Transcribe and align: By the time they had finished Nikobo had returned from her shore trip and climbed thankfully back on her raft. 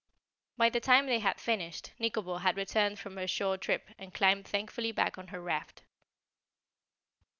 By 0.57 0.71
the 0.71 0.79
time 0.79 1.05
they 1.05 1.19
had 1.19 1.39
finished 1.39 1.91
Nikobo 1.99 2.37
had 2.41 2.57
returned 2.57 2.97
from 2.97 3.17
her 3.17 3.27
shore 3.27 3.55
trip 3.59 3.89
and 3.99 4.11
climbed 4.11 4.47
thankfully 4.47 4.91
back 4.91 5.19
on 5.19 5.27
her 5.27 5.39
raft. 5.39 5.83